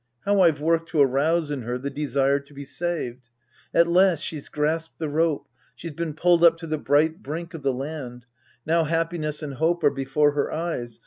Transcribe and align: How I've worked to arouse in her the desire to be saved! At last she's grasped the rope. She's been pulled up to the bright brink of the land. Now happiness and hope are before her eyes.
How 0.25 0.41
I've 0.41 0.59
worked 0.59 0.89
to 0.89 0.99
arouse 0.99 1.51
in 1.51 1.61
her 1.61 1.77
the 1.77 1.91
desire 1.91 2.39
to 2.39 2.53
be 2.55 2.65
saved! 2.65 3.29
At 3.71 3.85
last 3.87 4.21
she's 4.23 4.49
grasped 4.49 4.97
the 4.97 5.07
rope. 5.07 5.47
She's 5.75 5.91
been 5.91 6.15
pulled 6.15 6.43
up 6.43 6.57
to 6.57 6.65
the 6.65 6.79
bright 6.79 7.21
brink 7.21 7.53
of 7.53 7.61
the 7.61 7.71
land. 7.71 8.25
Now 8.65 8.85
happiness 8.85 9.43
and 9.43 9.53
hope 9.53 9.83
are 9.83 9.91
before 9.91 10.31
her 10.31 10.51
eyes. 10.51 10.99